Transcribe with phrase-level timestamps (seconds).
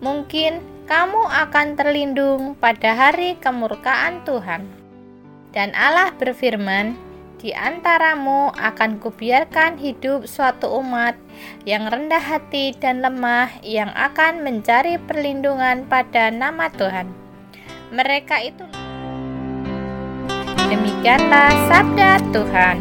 [0.00, 4.77] Mungkin kamu akan terlindung pada hari kemurkaan Tuhan.
[5.52, 11.14] Dan Allah berfirman, di antaramu akan kubiarkan hidup suatu umat
[11.62, 17.06] yang rendah hati dan lemah yang akan mencari perlindungan pada nama Tuhan.
[17.94, 18.66] Mereka itu
[20.68, 22.76] Demikianlah sabda Tuhan.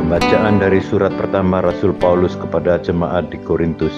[0.00, 3.92] Pembacaan dari surat pertama Rasul Paulus kepada jemaat di Korintus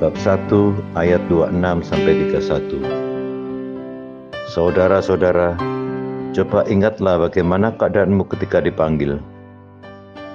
[0.00, 2.80] bab 1 ayat 26 sampai 31.
[4.48, 5.60] Saudara-saudara,
[6.32, 9.20] coba ingatlah bagaimana keadaanmu ketika dipanggil.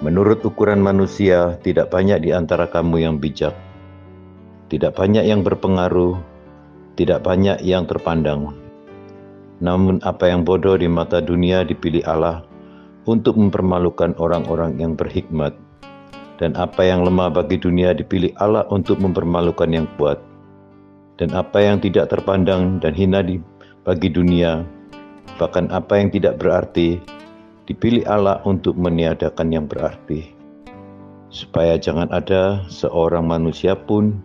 [0.06, 3.58] Menurut ukuran manusia, tidak banyak di antara kamu yang bijak.
[4.70, 6.14] Tidak banyak yang berpengaruh,
[6.94, 8.54] tidak banyak yang terpandang.
[9.66, 12.46] Namun apa yang bodoh di mata dunia dipilih Allah
[13.10, 15.58] untuk mempermalukan orang-orang yang berhikmat
[16.36, 20.20] dan apa yang lemah bagi dunia dipilih Allah untuk mempermalukan yang kuat.
[21.16, 23.24] Dan apa yang tidak terpandang dan hina
[23.88, 24.68] bagi dunia,
[25.40, 27.00] bahkan apa yang tidak berarti,
[27.72, 30.36] dipilih Allah untuk meniadakan yang berarti.
[31.32, 34.20] Supaya jangan ada seorang manusia pun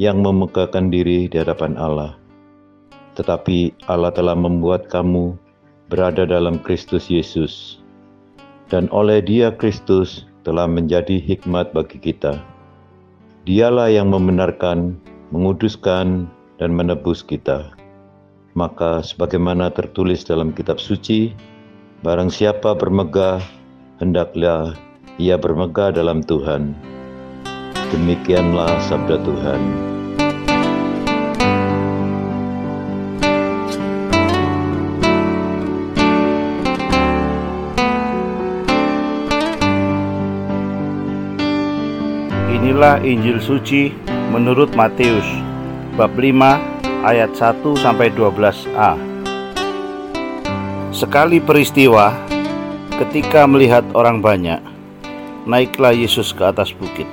[0.00, 2.16] yang memegahkan diri di hadapan Allah.
[3.20, 5.36] Tetapi Allah telah membuat kamu
[5.92, 7.84] berada dalam Kristus Yesus.
[8.72, 12.40] Dan oleh dia Kristus telah menjadi hikmat bagi kita.
[13.44, 14.96] Dialah yang membenarkan,
[15.32, 16.28] menguduskan,
[16.60, 17.72] dan menebus kita.
[18.52, 21.32] Maka sebagaimana tertulis dalam kitab suci,
[22.04, 23.40] barang siapa bermegah,
[23.96, 24.76] hendaklah
[25.16, 26.76] ia bermegah dalam Tuhan.
[27.90, 29.62] Demikianlah sabda Tuhan.
[42.80, 43.92] Inilah Injil suci
[44.32, 45.28] menurut Matius
[46.00, 48.96] bab 5 ayat 1 sampai 12a.
[50.88, 52.08] Sekali peristiwa
[52.96, 54.64] ketika melihat orang banyak,
[55.44, 57.04] naiklah Yesus ke atas bukit.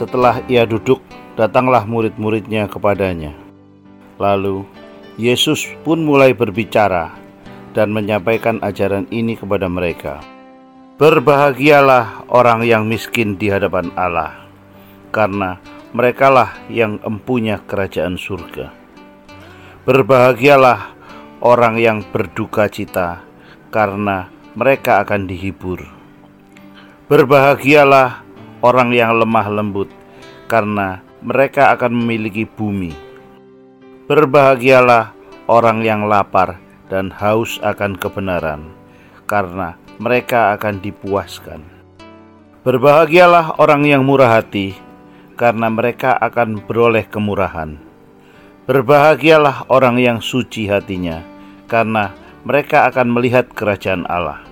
[0.00, 1.04] Setelah ia duduk,
[1.36, 3.36] datanglah murid-muridnya kepadanya.
[4.16, 4.64] Lalu
[5.20, 7.12] Yesus pun mulai berbicara
[7.76, 10.31] dan menyampaikan ajaran ini kepada mereka.
[10.92, 14.44] Berbahagialah orang yang miskin di hadapan Allah,
[15.08, 15.56] karena
[15.96, 18.68] merekalah yang empunya kerajaan surga.
[19.88, 20.92] Berbahagialah
[21.40, 23.24] orang yang berduka cita,
[23.72, 25.80] karena mereka akan dihibur.
[27.08, 28.20] Berbahagialah
[28.60, 29.88] orang yang lemah lembut,
[30.44, 32.92] karena mereka akan memiliki bumi.
[34.12, 35.16] Berbahagialah
[35.48, 36.60] orang yang lapar
[36.92, 38.68] dan haus akan kebenaran,
[39.24, 41.60] karena mereka akan dipuaskan.
[42.62, 44.78] Berbahagialah orang yang murah hati,
[45.34, 47.74] karena mereka akan beroleh kemurahan.
[48.64, 51.20] Berbahagialah orang yang suci hatinya,
[51.66, 52.14] karena
[52.46, 54.46] mereka akan melihat kerajaan Allah.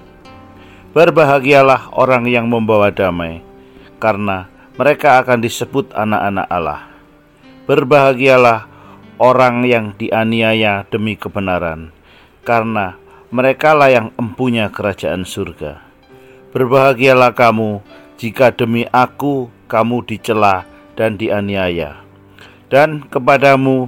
[0.91, 3.47] Berbahagialah orang yang membawa damai,
[4.03, 6.91] karena mereka akan disebut anak-anak Allah.
[7.71, 8.67] Berbahagialah
[9.23, 11.95] orang yang dianiaya demi kebenaran,
[12.43, 13.00] karena
[13.31, 15.82] merekalah yang empunya kerajaan surga.
[16.50, 17.79] Berbahagialah kamu
[18.19, 20.67] jika demi aku kamu dicela
[20.99, 22.03] dan dianiaya,
[22.69, 23.87] dan kepadamu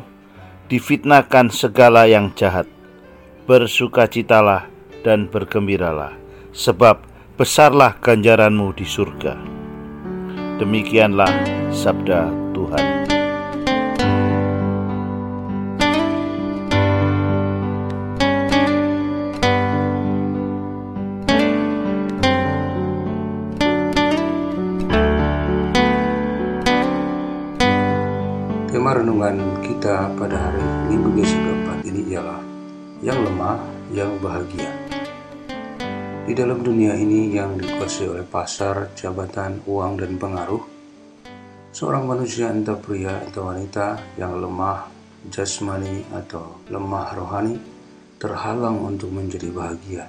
[0.71, 2.71] difitnahkan segala yang jahat.
[3.45, 4.71] Bersukacitalah
[5.03, 6.15] dan bergembiralah,
[6.55, 7.03] sebab
[7.35, 9.35] besarlah ganjaranmu di surga.
[10.63, 11.35] Demikianlah
[11.75, 13.12] sabda Tuhan.
[29.83, 30.63] Kita pada hari
[30.95, 32.39] Minggu besok keempat ini ialah
[33.03, 33.59] yang lemah,
[33.91, 34.71] yang bahagia.
[36.23, 40.63] Di dalam dunia ini yang dikuasai oleh pasar, jabatan, uang, dan pengaruh,
[41.75, 44.87] seorang manusia entah pria atau wanita yang lemah
[45.35, 47.59] jasmani atau lemah rohani
[48.23, 50.07] terhalang untuk menjadi bahagia.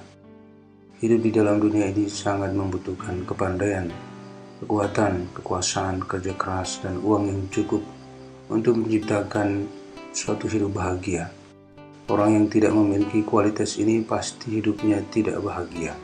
[1.02, 3.90] Hidup di dalam dunia ini sangat membutuhkan kepandaian,
[4.62, 7.82] kekuatan, kekuasaan, kerja keras, dan uang yang cukup
[8.48, 9.64] untuk menciptakan
[10.12, 11.32] suatu hidup bahagia.
[12.04, 15.96] Orang yang tidak memiliki kualitas ini pasti hidupnya tidak bahagia.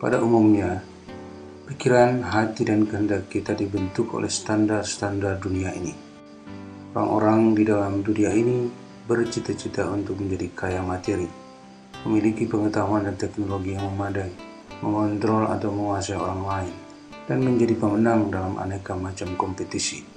[0.00, 0.80] Pada umumnya,
[1.68, 5.92] pikiran, hati, dan kehendak kita dibentuk oleh standar-standar dunia ini.
[6.96, 8.72] Orang-orang di dalam dunia ini
[9.04, 11.28] bercita-cita untuk menjadi kaya materi,
[12.08, 14.32] memiliki pengetahuan dan teknologi yang memadai,
[14.80, 16.74] mengontrol atau menguasai orang lain,
[17.28, 20.13] dan menjadi pemenang dalam aneka macam kompetisi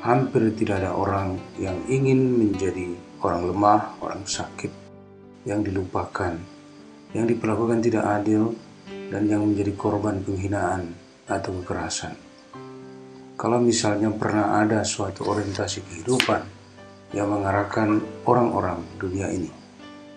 [0.00, 4.72] hampir tidak ada orang yang ingin menjadi orang lemah, orang sakit,
[5.44, 6.36] yang dilupakan,
[7.12, 8.56] yang diperlakukan tidak adil,
[9.12, 10.96] dan yang menjadi korban penghinaan
[11.28, 12.16] atau kekerasan.
[13.36, 16.44] Kalau misalnya pernah ada suatu orientasi kehidupan
[17.16, 19.50] yang mengarahkan orang-orang dunia ini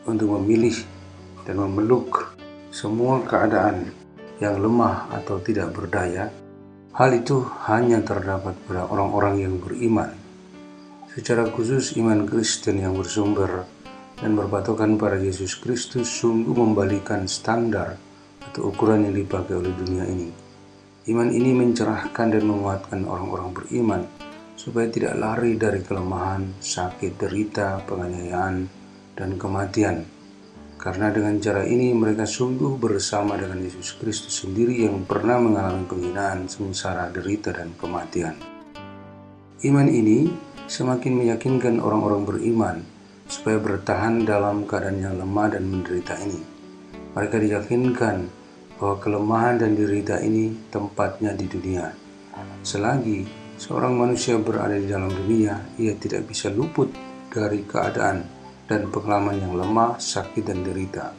[0.05, 0.75] untuk memilih
[1.43, 2.35] dan memeluk
[2.69, 3.91] semua keadaan
[4.43, 6.27] yang lemah atau tidak berdaya,
[6.93, 10.13] Hal itu hanya terdapat pada orang-orang yang beriman.
[11.09, 13.65] Secara khusus iman Kristen yang bersumber
[14.21, 17.97] dan berpatokan pada Yesus Kristus sungguh membalikan standar
[18.45, 20.29] atau ukuran yang dipakai oleh dunia ini.
[21.09, 24.01] Iman ini mencerahkan dan menguatkan orang-orang beriman
[24.53, 28.69] supaya tidak lari dari kelemahan, sakit, derita, penganiayaan,
[29.17, 30.12] dan kematian
[30.79, 36.51] karena dengan cara ini mereka sungguh bersama dengan Yesus Kristus sendiri yang pernah mengalami penghinaan,
[36.51, 38.35] sengsara, derita, dan kematian.
[39.63, 40.27] Iman ini
[40.67, 42.77] semakin meyakinkan orang-orang beriman
[43.31, 46.41] supaya bertahan dalam keadaan yang lemah dan menderita ini.
[47.15, 48.17] Mereka diyakinkan
[48.81, 51.93] bahwa kelemahan dan derita ini tempatnya di dunia.
[52.65, 53.23] Selagi
[53.55, 56.91] seorang manusia berada di dalam dunia, ia tidak bisa luput
[57.31, 58.25] dari keadaan
[58.73, 61.13] dan pengalaman yang lemah, sakit, dan derita.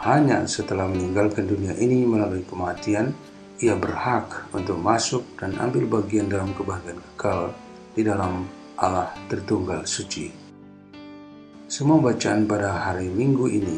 [0.00, 3.12] Hanya setelah meninggalkan dunia ini melalui kematian,
[3.60, 7.52] ia berhak untuk masuk dan ambil bagian dalam kebahagiaan kekal
[7.92, 8.48] di dalam
[8.80, 10.32] Allah Tritunggal Suci.
[11.68, 13.76] Semua bacaan pada hari Minggu ini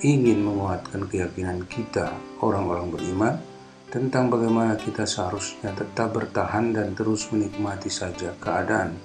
[0.00, 2.08] ingin menguatkan keyakinan kita,
[2.40, 3.34] orang-orang beriman,
[3.92, 8.96] tentang bagaimana kita seharusnya tetap bertahan dan terus menikmati saja keadaan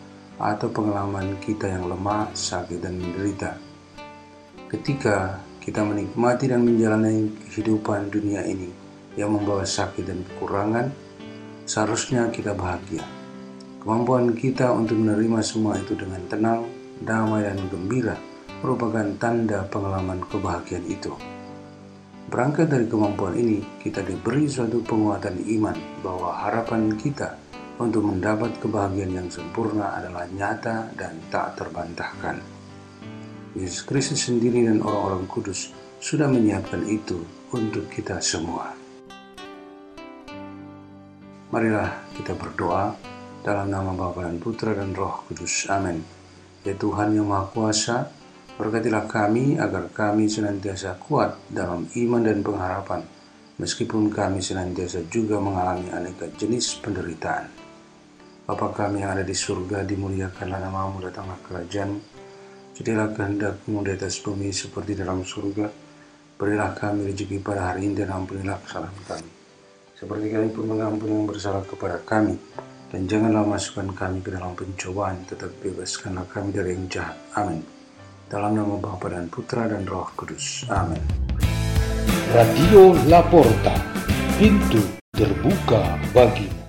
[0.41, 3.57] atau pengalaman kita yang lemah, sakit, dan menderita.
[4.69, 8.67] Ketika kita menikmati dan menjalani kehidupan dunia ini
[9.13, 10.89] yang membawa sakit dan kekurangan,
[11.69, 13.05] seharusnya kita bahagia.
[13.79, 16.67] Kemampuan kita untuk menerima semua itu dengan tenang,
[17.03, 18.15] damai, dan gembira
[18.63, 21.11] merupakan tanda pengalaman kebahagiaan itu.
[22.31, 27.42] Berangkat dari kemampuan ini, kita diberi suatu penguatan iman bahwa harapan kita
[27.81, 32.37] untuk mendapat kebahagiaan yang sempurna adalah nyata dan tak terbantahkan.
[33.53, 35.69] Yesus Kristus sendiri dan orang-orang kudus
[36.01, 37.21] sudah menyiapkan itu
[37.53, 38.73] untuk kita semua.
[41.53, 42.97] Marilah kita berdoa
[43.45, 45.69] dalam nama Bapa dan Putra dan Roh Kudus.
[45.69, 46.01] Amin.
[46.65, 48.09] Ya Tuhan yang Maha Kuasa,
[48.57, 53.05] berkatilah kami agar kami senantiasa kuat dalam iman dan pengharapan,
[53.61, 57.62] meskipun kami senantiasa juga mengalami aneka jenis penderitaan.
[58.43, 61.95] Bapa kami yang ada di surga, dimuliakanlah namamu, datanglah kerajaan.
[62.75, 65.71] Jadilah kehendakmu di atas bumi seperti dalam surga.
[66.35, 69.31] Berilah kami rezeki pada hari ini dan ampunilah kesalahan kami.
[69.95, 72.35] Seperti kami pun mengampuni yang bersalah kepada kami.
[72.91, 77.15] Dan janganlah masukkan kami ke dalam pencobaan, tetap bebaskanlah kami dari yang jahat.
[77.39, 77.63] Amin.
[78.27, 80.67] Dalam nama Bapa dan Putra dan Roh Kudus.
[80.67, 80.99] Amin.
[82.35, 83.79] Radio Laporta,
[84.35, 84.83] pintu
[85.15, 86.62] terbuka bagimu.